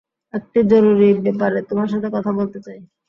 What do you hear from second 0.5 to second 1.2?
জরুরি